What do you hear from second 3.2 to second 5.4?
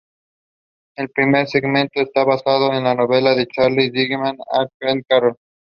de Charles Dickens, A Christmas Carol.